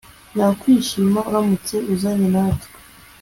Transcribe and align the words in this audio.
Nakwishima 0.35 1.19
uramutse 1.29 1.75
uzanye 1.93 2.27
natwe 2.33 2.67